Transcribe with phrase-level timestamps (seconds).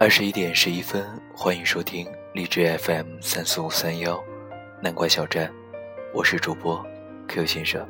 [0.00, 4.22] 二十一点十一分，欢迎收听荔枝 FM 三四五三幺
[4.80, 5.52] 南瓜小站，
[6.14, 6.86] 我是主播
[7.26, 7.84] Q 先生。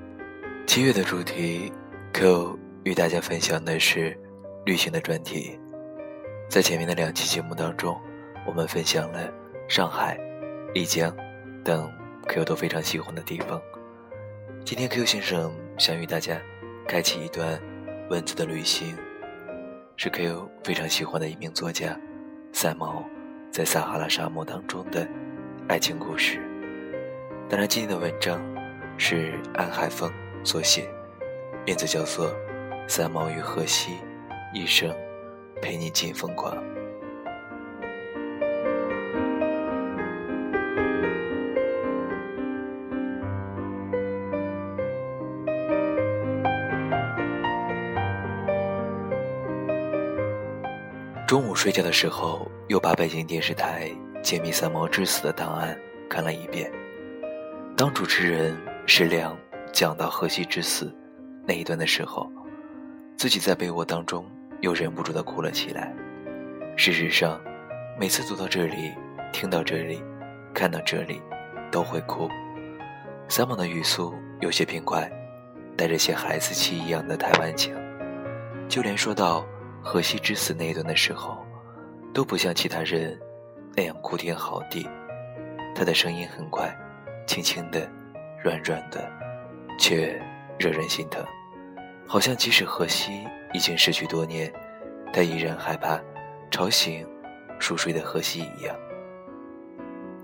[0.66, 1.71] 七月的主题
[2.14, 4.18] ，Q 与大家分享的是
[4.64, 5.61] 旅行的专题。
[6.48, 8.00] 在前面的两期节目当中，
[8.46, 9.30] 我们分享了
[9.68, 10.18] 上海、
[10.72, 11.14] 丽江
[11.62, 11.93] 等
[12.27, 13.61] Q 都非常喜欢的地方。
[14.64, 16.40] 今天 Q 先生想与大家
[16.86, 17.61] 开启一段
[18.09, 18.97] 文字的旅行。
[20.01, 20.48] 是 K.O.
[20.62, 21.98] 非常喜欢的一名作家，
[22.52, 23.05] 三毛
[23.51, 25.05] 在撒哈拉沙漠当中的
[25.69, 26.41] 爱情故事。
[27.48, 28.41] 当然，今天的文章
[28.97, 30.09] 是安海峰
[30.45, 30.89] 所写，
[31.66, 32.29] 名字叫做
[32.87, 33.95] 《三毛与荷西，
[34.55, 34.89] 一生
[35.61, 36.56] 陪你尽疯狂》。
[51.39, 53.89] 中午睡觉的时候，又把北京电视台
[54.25, 55.78] 揭秘三毛之死的档案
[56.11, 56.69] 看了一遍。
[57.77, 59.39] 当主持人石良
[59.72, 60.92] 讲到荷西之死
[61.47, 62.28] 那一段的时候，
[63.16, 64.28] 自己在被窝当中
[64.62, 65.94] 又忍不住的哭了起来。
[66.77, 67.41] 事实上，
[67.97, 68.92] 每次读到这里、
[69.33, 70.03] 听到这里、
[70.53, 71.22] 看到这里，
[71.70, 72.28] 都会哭。
[73.28, 75.09] 三毛的语速有些偏快，
[75.77, 77.72] 带着些孩子气一样的台湾腔，
[78.69, 79.47] 就连说到。
[79.83, 81.45] 荷西之死那一段的时候，
[82.12, 83.19] 都不像其他人
[83.77, 84.89] 那样哭天嚎地。
[85.75, 86.77] 他的声音很快，
[87.27, 87.89] 轻轻的，
[88.43, 89.09] 软软的，
[89.79, 90.21] 却
[90.59, 91.25] 惹人心疼。
[92.06, 94.53] 好像即使荷西已经失去多年，
[95.12, 96.01] 他依然害怕
[96.51, 97.06] 吵醒
[97.59, 98.75] 熟睡的荷西一样。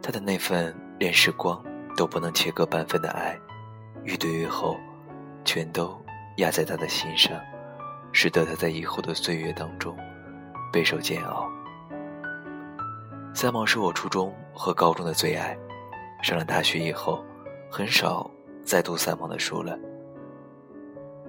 [0.02, 1.64] 他的那份连时光
[1.96, 3.38] 都不能切割半分的爱，
[4.02, 4.76] 愈堆愈厚，
[5.44, 5.96] 全都
[6.38, 7.40] 压在他的心上。
[8.14, 9.94] 使得他在以后的岁月当中
[10.72, 11.50] 备受煎熬。
[13.34, 15.58] 三毛是我初中和高中的最爱，
[16.22, 17.24] 上了大学以后，
[17.68, 18.30] 很少
[18.64, 19.76] 再读三毛的书了。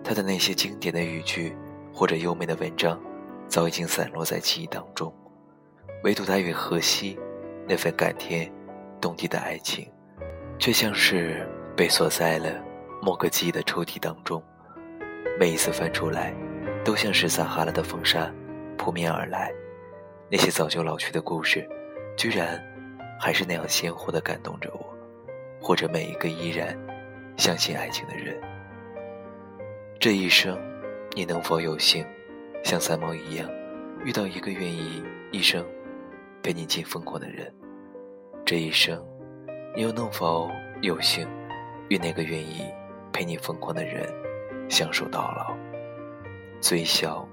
[0.03, 1.57] 他的那些经典的语句
[1.91, 3.01] 或者优美的文章，
[3.47, 5.11] 早已经散落在记忆当中，
[6.03, 7.17] 唯独他与荷西
[7.67, 8.49] 那份感天
[9.01, 9.91] 动地的爱情，
[10.59, 12.63] 却像是被锁在了
[13.01, 14.41] 某个记忆的抽屉当中，
[15.39, 16.31] 每一次翻出来。
[16.85, 18.31] 都像是撒哈拉的风沙
[18.77, 19.51] 扑面而来，
[20.29, 21.67] 那些早就老去的故事，
[22.15, 22.63] 居然
[23.19, 24.85] 还是那样鲜活的感动着我，
[25.59, 26.77] 或者每一个依然
[27.37, 28.39] 相信爱情的人。
[29.99, 30.55] 这一生，
[31.15, 32.05] 你能否有幸
[32.63, 33.49] 像三毛一样，
[34.03, 35.65] 遇到一个愿意一生
[36.43, 37.51] 陪你尽疯狂的人？
[38.45, 39.03] 这一生，
[39.75, 41.27] 你又能否有幸
[41.89, 42.71] 与那个愿意
[43.11, 44.07] 陪你疯狂的人
[44.69, 45.57] 相守到老？
[46.67, 47.23] 最笑，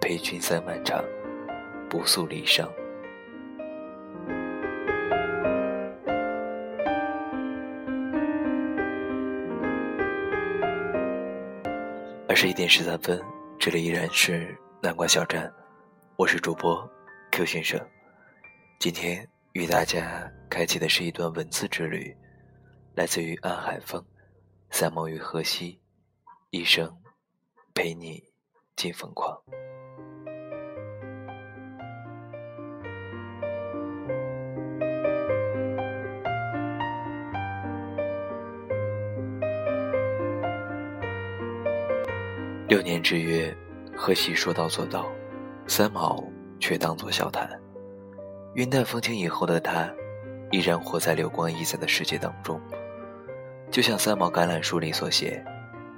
[0.00, 1.00] 陪君三万场，
[1.88, 2.68] 不诉离殇。
[12.26, 13.22] 二十一点十三分，
[13.60, 15.48] 这里依然是南瓜小站，
[16.16, 16.84] 我是主播
[17.30, 17.80] Q 先生。
[18.80, 22.12] 今天与大家开启的是一段文字之旅，
[22.96, 24.04] 来自于安海峰，
[24.68, 25.80] 三毛与荷西，
[26.50, 26.92] 一生
[27.72, 28.29] 陪你。
[28.80, 29.38] 尽疯狂。
[42.66, 43.54] 六年之约，
[43.94, 45.12] 荷西说到做到，
[45.66, 46.24] 三毛
[46.58, 47.46] 却当作笑谈。
[48.54, 49.92] 云淡风轻以后的他，
[50.50, 52.58] 依然活在流光溢彩的世界当中。
[53.70, 55.44] 就像三毛橄榄树里所写，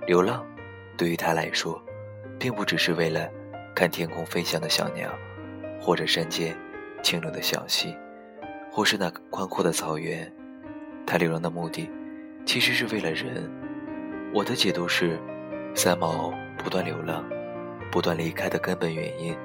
[0.05, 0.45] 流浪
[0.97, 1.81] 对于他来说。
[2.43, 3.31] 并不只是为了
[3.73, 5.17] 看天空飞翔的小鸟，
[5.81, 6.53] 或者山间
[7.01, 7.97] 清冷的小溪，
[8.69, 10.29] 或是那宽阔的草原。
[11.07, 11.89] 他流浪的目的，
[12.45, 13.49] 其实是为了人。
[14.35, 15.17] 我的解读是，
[15.73, 17.25] 三毛不断流浪、
[17.93, 19.37] 不断离开的根本原因，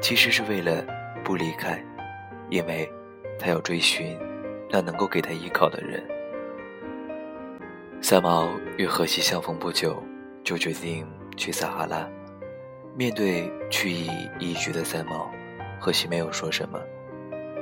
[0.00, 0.84] 其实是为了
[1.22, 1.80] 不离开，
[2.50, 2.90] 因为
[3.38, 4.18] 他要追寻
[4.68, 6.02] 那能够给他依靠的人。
[8.00, 10.02] 三毛与荷西相逢不久，
[10.42, 11.06] 就决定
[11.36, 12.10] 去撒哈拉。
[12.96, 14.08] 面对去意
[14.38, 15.28] 已决的三毛，
[15.80, 16.80] 荷西没有说什么。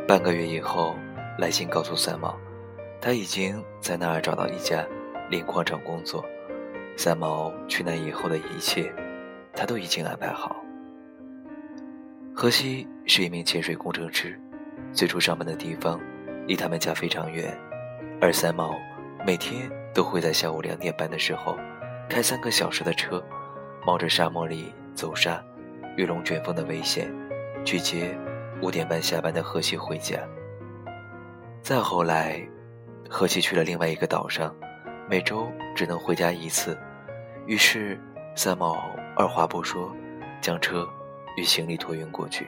[0.06, 0.94] 半个月以后，
[1.38, 2.38] 来信告诉三毛，
[3.00, 4.86] 他已经在那儿找到一家
[5.30, 6.22] 磷矿厂工作。
[6.98, 8.92] 三毛去那以后的一切，
[9.54, 10.54] 他都已经安排好。
[12.34, 14.38] 荷西是一名潜水工程师，
[14.92, 15.98] 最初上班的地方
[16.46, 17.58] 离他们家非常远，
[18.20, 18.74] 而三毛
[19.24, 21.56] 每天都会在下午两点半的时候，
[22.06, 23.24] 开三个小时的车，
[23.86, 24.70] 冒着沙漠里。
[24.94, 25.42] 走沙、
[25.96, 27.12] 遇龙卷风的危险，
[27.64, 28.16] 去接
[28.60, 30.18] 五点半下班的荷西回家。
[31.62, 32.40] 再后来，
[33.08, 34.54] 荷西去了另外一个岛上，
[35.08, 36.78] 每周只能回家一次。
[37.46, 38.00] 于是，
[38.34, 38.76] 三毛
[39.16, 39.94] 二话不说，
[40.40, 40.88] 将车
[41.36, 42.46] 与行李托运过去，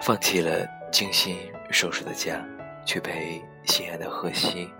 [0.00, 1.36] 放弃了精心
[1.70, 2.44] 收拾的家，
[2.86, 4.70] 去陪心爱的荷西。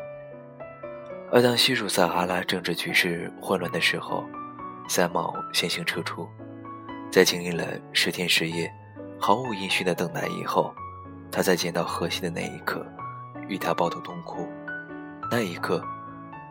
[1.33, 4.25] 而当西属撒哈拉政治局势混乱的时候，
[4.89, 6.29] 三毛先行撤出，
[7.11, 8.73] 在经历了十天十夜
[9.19, 10.75] 毫无音讯的等待以后，
[11.31, 12.87] 他在见到荷西的那一刻，
[13.49, 14.49] 与他抱头痛哭。
[15.31, 15.83] 那一刻，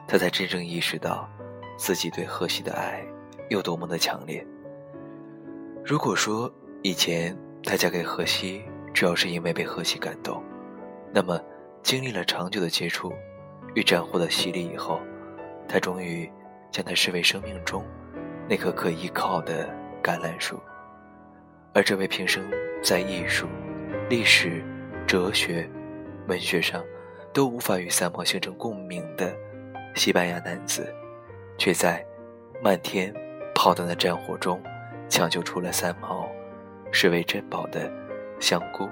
[0.08, 1.30] 他才真正意识到。
[1.76, 3.04] 自己对荷西的爱
[3.50, 4.46] 有多么的强烈。
[5.84, 6.50] 如果说
[6.84, 8.64] 以前她嫁给荷西
[8.94, 10.42] 主要是因为被荷西感动，
[11.12, 11.42] 那么
[11.82, 13.12] 经历了长久的接触
[13.74, 15.02] 与战火的洗礼以后，
[15.68, 16.32] 他终于
[16.72, 17.84] 将他视为生命中
[18.48, 19.68] 那颗可依靠的
[20.04, 20.60] 橄榄树。
[21.74, 22.44] 而这位平生
[22.84, 23.48] 在艺术、
[24.10, 24.62] 历史、
[25.08, 25.68] 哲学、
[26.28, 26.84] 文学上
[27.34, 29.34] 都无法与三毛形成共鸣的
[29.96, 30.94] 西班牙男子。
[31.56, 32.04] 却在
[32.64, 33.14] 漫天
[33.54, 34.60] 炮弹的战火中，
[35.08, 36.28] 抢救出了三毛
[36.92, 37.92] 视为珍宝的
[38.40, 38.90] 香菇、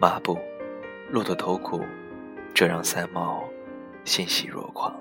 [0.00, 0.38] 抹布、
[1.10, 1.84] 骆驼头骨，
[2.54, 3.44] 这让三毛
[4.04, 4.98] 欣喜若狂。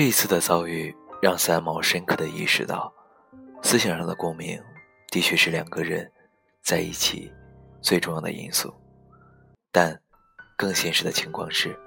[0.00, 2.90] 这一次的遭遇让三毛深刻的意识到，
[3.60, 4.58] 思想上的共鸣
[5.10, 6.10] 的确是两个人
[6.62, 7.30] 在一起
[7.82, 8.72] 最重要的因素。
[9.70, 9.94] 但
[10.56, 11.78] 更现实的情况是，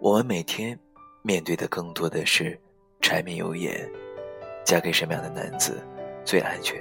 [0.00, 0.78] 我们每天
[1.22, 2.56] 面对的更多的是
[3.00, 3.90] 柴米油盐，
[4.64, 5.82] 嫁给什么样的男子
[6.24, 6.80] 最安全？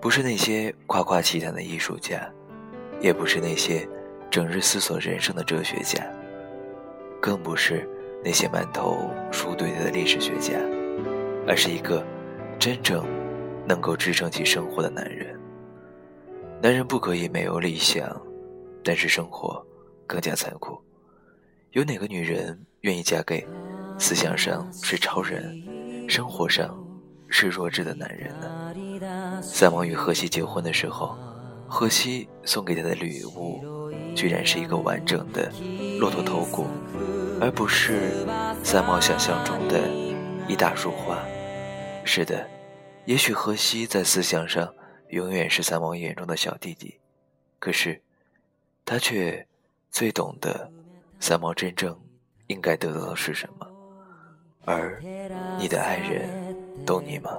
[0.00, 2.24] 不是那些夸夸其谈的艺术家，
[3.00, 3.84] 也不是那些
[4.30, 6.08] 整日思索人生的哲学家，
[7.20, 7.84] 更不是。
[8.22, 10.52] 那些满头书堆的历史学家，
[11.46, 12.04] 而是一个
[12.58, 13.04] 真正
[13.66, 15.38] 能够支撑起生活的男人。
[16.62, 18.20] 男人不可以没有理想，
[18.84, 19.64] 但是生活
[20.06, 20.78] 更加残酷。
[21.70, 23.46] 有哪个女人愿意嫁给
[23.98, 25.62] 思想上是超人、
[26.08, 26.76] 生活上
[27.28, 29.40] 是弱智的男人呢？
[29.40, 31.16] 三毛与荷西结婚的时候，
[31.66, 33.62] 荷西送给他的礼物，
[34.14, 35.50] 居然是一个完整的
[35.98, 36.66] 骆驼头骨。
[37.40, 38.26] 而不是
[38.62, 39.88] 三毛想象中的
[40.46, 41.18] 一大束花。
[42.04, 42.46] 是的，
[43.06, 44.74] 也许荷西在思想上
[45.08, 47.00] 永远是三毛眼中的小弟弟，
[47.58, 48.02] 可是
[48.84, 49.46] 他却
[49.90, 50.70] 最懂得
[51.18, 51.98] 三毛真正
[52.48, 53.66] 应该得到的是什么。
[54.66, 55.00] 而
[55.58, 56.54] 你的爱人
[56.84, 57.38] 懂你吗？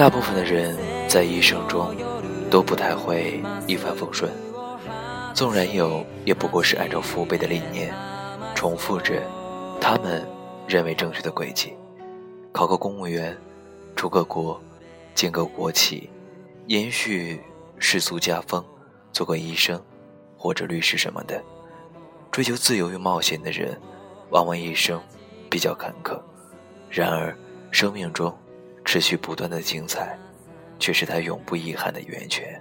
[0.00, 0.74] 大部分的人
[1.06, 1.94] 在一生中
[2.50, 4.32] 都不太会一帆风顺，
[5.34, 7.94] 纵然有，也不过是按照父辈的理念，
[8.54, 9.22] 重复着
[9.78, 10.26] 他们
[10.66, 11.74] 认为正确的轨迹，
[12.50, 13.36] 考个公务员，
[13.94, 14.58] 出个国，
[15.14, 16.08] 建个国企，
[16.68, 17.38] 延续
[17.76, 18.64] 世俗家风，
[19.12, 19.78] 做个医生
[20.34, 21.38] 或者律师什么的。
[22.30, 23.78] 追求自由与冒险的人，
[24.30, 24.98] 往往一生
[25.50, 26.18] 比较坎坷，
[26.88, 27.36] 然而
[27.70, 28.34] 生命中。
[28.92, 30.18] 持续不断的精彩，
[30.80, 32.60] 却是他永不遗憾的源泉。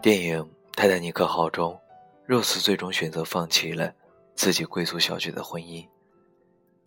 [0.00, 0.42] 电影
[0.74, 1.78] 《泰坦尼克号》中，
[2.24, 3.92] 肉丝最终选择放弃了
[4.34, 5.86] 自己贵族小姐的婚姻。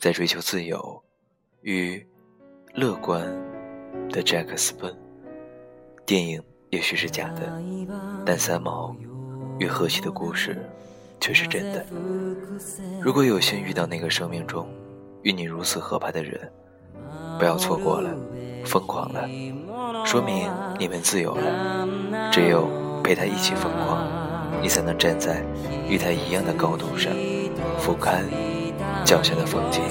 [0.02, 1.04] 在追求自由
[1.62, 2.04] 与
[2.74, 3.24] 乐观
[4.10, 4.92] 的詹克斯奔，
[6.08, 6.42] 电影
[6.72, 7.62] 也许是假的，
[8.26, 8.96] 但三毛
[9.60, 10.68] 与荷西的故事
[11.20, 11.86] 却是真的。
[13.00, 14.68] 如果有幸遇到那个生命中
[15.22, 16.52] 与你如此合拍的人，
[17.38, 18.10] 不要错过了，
[18.66, 19.30] 疯狂了，
[20.04, 21.88] 说明你们自由了。
[22.32, 22.68] 只有
[23.04, 24.10] 陪他一起疯狂，
[24.64, 25.46] 你才能站在
[25.88, 27.14] 与他一样的高度上，
[27.78, 28.24] 俯瞰。
[29.04, 29.82] 脚下的风景。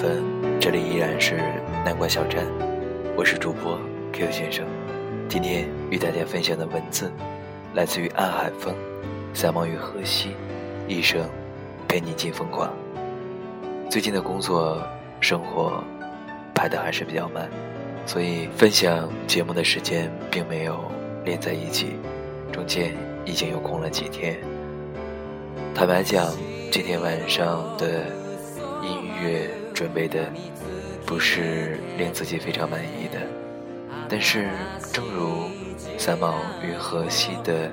[0.00, 0.22] 分，
[0.60, 1.38] 这里依然是
[1.84, 2.46] 南瓜小站，
[3.16, 3.76] 我是主播
[4.12, 4.64] Q 先生。
[5.28, 7.10] 今天与大家分享的文字，
[7.74, 8.72] 来自于暗海风，
[9.34, 10.36] 三毛与荷西，
[10.86, 11.28] 一生
[11.88, 12.72] 陪你尽疯狂。
[13.90, 14.80] 最近的工作
[15.18, 15.82] 生活
[16.54, 17.50] 排的还是比较慢，
[18.06, 20.78] 所以分享节目的时间并没有
[21.24, 21.96] 连在一起，
[22.52, 24.38] 中间已经有空了几天。
[25.74, 26.32] 坦白讲，
[26.70, 28.04] 今天晚上的
[28.80, 30.28] 音乐准备的
[31.06, 33.20] 不是令自己非常满意的，
[34.08, 34.48] 但是
[34.92, 35.44] 正如
[35.96, 37.70] 三毛与荷西的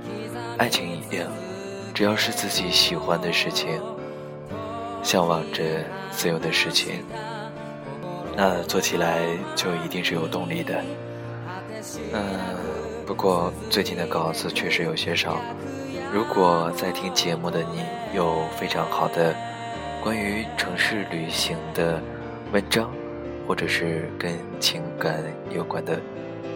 [0.55, 1.27] 爱情一样，
[1.95, 3.81] 只要是自己喜欢的事情，
[5.01, 5.63] 向往着
[6.11, 7.03] 自由的事情，
[8.37, 9.21] 那做起来
[9.55, 10.79] 就一定是有动力的。
[12.13, 12.23] 嗯，
[13.03, 15.41] 不过最近的稿子确实有些少。
[16.13, 17.83] 如果在听节目的你
[18.13, 19.35] 有非常好的
[20.05, 21.99] 关于城市旅行的
[22.53, 22.91] 文章，
[23.47, 25.19] 或者是跟情感
[25.49, 25.99] 有关的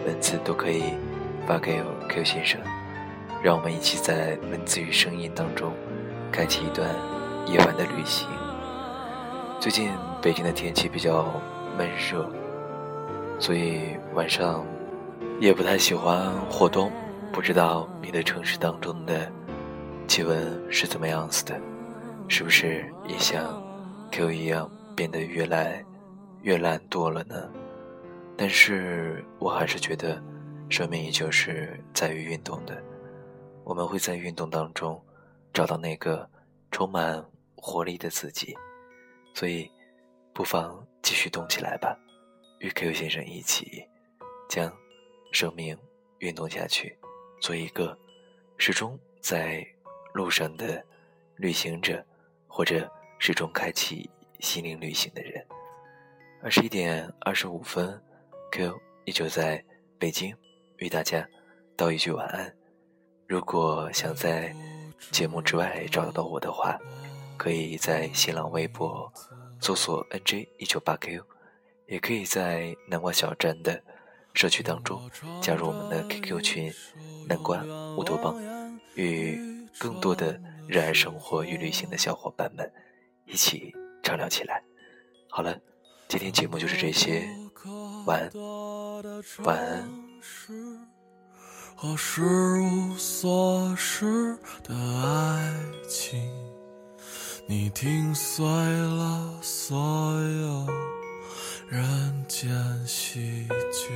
[0.06, 0.84] 文字，都可以
[1.48, 2.60] 发给 Q 先生，
[3.42, 5.72] 让我们一起在文字与声音当中
[6.30, 6.88] 开启一段
[7.44, 8.28] 夜晚的旅行。
[9.58, 9.90] 最近
[10.22, 11.24] 北京的天气比较
[11.76, 12.30] 闷热，
[13.40, 13.80] 所以
[14.14, 14.64] 晚上
[15.40, 16.92] 也不太喜欢活动。
[17.32, 19.28] 不知道你的城市当中的。
[20.06, 20.38] 气温
[20.68, 21.60] 是怎么样子的？
[22.30, 23.60] 是不是也像
[24.12, 25.84] Q 一样变得越来
[26.42, 27.50] 越懒惰了呢？
[28.36, 30.22] 但是我还是觉得，
[30.70, 32.82] 生命依旧是在于运动的。
[33.64, 35.04] 我们会在运动当中
[35.52, 36.26] 找到那个
[36.70, 37.22] 充满
[37.56, 38.56] 活力的自己，
[39.34, 39.68] 所以
[40.32, 41.98] 不妨继续动起来吧，
[42.60, 43.84] 与 Q 先生一起
[44.48, 44.72] 将
[45.32, 45.76] 生命
[46.20, 46.96] 运动下去，
[47.40, 47.98] 做一个
[48.56, 49.66] 始终在。
[50.12, 50.84] 路上的
[51.36, 52.04] 旅行者，
[52.50, 55.46] 或者始终开启心灵旅行的人。
[56.42, 58.02] 二十一点二十五分
[58.50, 59.64] ，Q 依旧在
[59.98, 60.34] 北京，
[60.78, 61.26] 与大家
[61.76, 62.52] 道一句晚安。
[63.28, 64.52] 如果想在
[65.12, 66.76] 节目之外找到我的话，
[67.38, 69.10] 可以在新浪微博
[69.60, 71.24] 搜索 “nj 一九八 q”，
[71.86, 73.80] 也可以在南瓜小站的
[74.34, 75.08] 社区当中
[75.40, 76.72] 加入我们的 QQ 群
[77.28, 77.62] “南瓜
[77.96, 78.36] 乌托邦”，
[78.96, 79.48] 与。
[79.78, 80.38] 更多的
[80.70, 82.72] 热爱生活与旅行的小伙伴们，
[83.24, 83.74] 一起
[84.04, 84.62] 畅聊起来。
[85.28, 85.58] 好了，
[86.06, 87.28] 今天节目就是这些，
[88.06, 89.88] 晚安，晚安。
[91.74, 95.52] 和失无所失的爱
[95.88, 96.30] 情，
[97.48, 99.76] 你听碎了所
[100.22, 100.66] 有
[101.68, 102.48] 人间
[102.86, 103.90] 喜剧。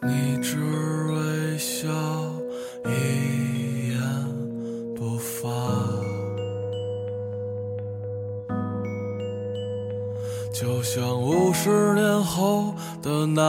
[0.00, 0.37] 你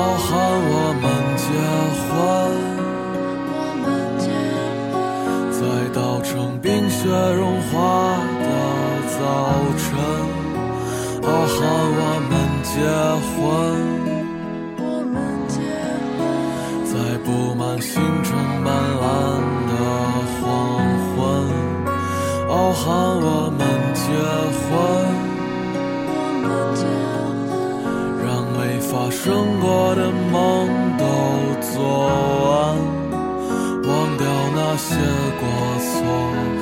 [0.00, 0.28] 傲寒
[0.72, 1.04] 我们
[1.36, 1.44] 结
[2.08, 2.08] 婚，
[5.52, 5.60] 在
[5.92, 7.04] 稻城冰雪
[7.34, 7.74] 融化
[8.40, 8.48] 的
[9.18, 9.20] 早
[9.76, 9.84] 晨。
[11.22, 11.58] 傲寒
[12.00, 12.32] 我们
[12.64, 12.72] 结
[13.28, 13.38] 婚。
[17.22, 18.28] 布满星辰
[18.64, 19.04] 斑斓
[19.68, 19.72] 的
[20.40, 20.42] 黄
[21.12, 21.18] 昏，
[22.48, 22.86] 傲寒
[23.20, 23.60] 我们
[23.92, 24.00] 结
[24.56, 24.68] 婚。
[28.90, 30.68] 发生过的梦
[30.98, 31.04] 都
[31.60, 31.80] 做
[32.50, 32.76] 完，
[33.86, 34.96] 忘掉那些
[35.38, 35.46] 过
[35.78, 36.59] 错。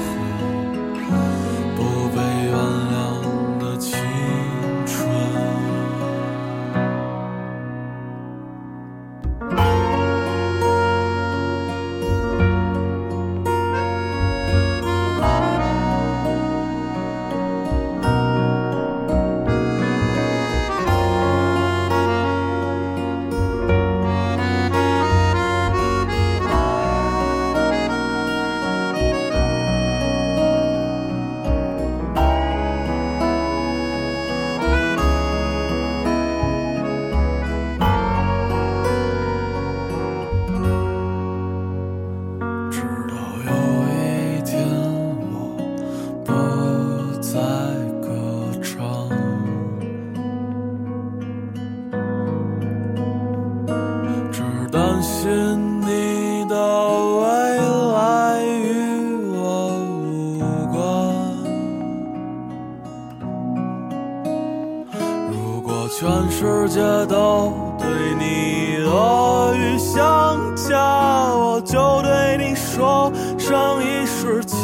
[71.62, 74.58] 就对你说上一世情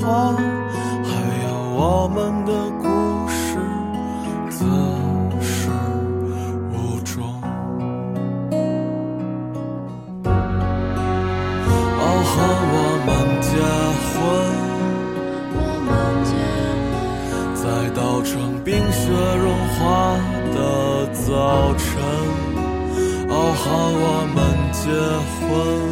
[0.00, 0.34] 话。
[1.04, 1.10] 还
[1.44, 2.86] 有我们的故
[3.28, 3.58] 事，
[4.50, 4.64] 自
[5.40, 5.70] 始
[6.72, 7.22] 无终。
[11.98, 12.32] 哦，和
[12.72, 13.50] 我们结
[14.08, 14.12] 婚。
[15.54, 15.90] 我们
[16.24, 16.30] 结
[16.90, 16.92] 婚，
[17.54, 18.30] 在稻城
[18.64, 19.02] 冰雪
[19.38, 19.44] 融
[19.78, 19.80] 化
[20.54, 20.56] 的
[21.12, 21.30] 早
[21.76, 21.88] 晨，
[23.28, 23.62] 哦，和
[23.94, 24.04] 我
[24.34, 24.38] 们
[24.72, 24.82] 结
[25.38, 25.91] 婚。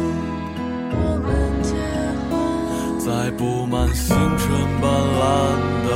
[3.41, 4.47] 布满星辰
[4.79, 5.25] 斑斓
[5.87, 5.89] 的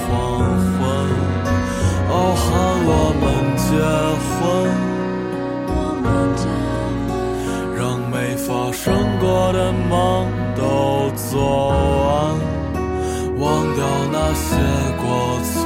[0.00, 0.08] 黄
[0.72, 0.80] 昏，
[2.08, 2.48] 傲，喊
[2.86, 2.90] 我
[3.20, 3.22] 们
[3.58, 3.68] 结
[4.32, 4.40] 婚。
[5.68, 6.48] 我们结
[7.04, 7.12] 婚，
[7.76, 7.78] 让
[8.10, 8.80] 没发生
[9.20, 9.92] 过的梦
[10.56, 11.36] 都做
[12.06, 12.08] 完，
[13.36, 13.44] 忘
[13.76, 14.56] 掉那些
[14.96, 15.04] 过
[15.44, 15.60] 错。